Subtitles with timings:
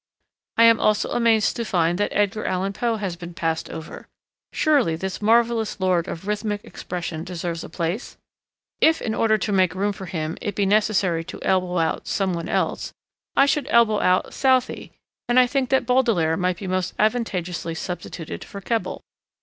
[0.57, 4.07] I am also amazed to find that Edgar Allan Poe has been passed over.
[4.51, 8.17] Surely this marvellous lord of rhythmic expression deserves a place?
[8.79, 12.33] If, in order to make room for him, it be necessary to elbow out some
[12.33, 12.93] one else,
[13.35, 14.91] I should elbow out Southey,
[15.29, 19.01] and I think that Baudelaire might be most advantageously substituted for Keble.